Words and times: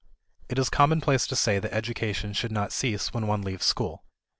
It 0.49 0.57
is 0.57 0.69
a 0.69 0.71
commonplace 0.71 1.27
to 1.27 1.35
say 1.35 1.59
that 1.59 1.71
education 1.71 2.33
should 2.33 2.51
not 2.51 2.71
cease 2.71 3.13
when 3.13 3.27
one 3.27 3.43
leaves 3.43 3.67
school. 3.67 4.03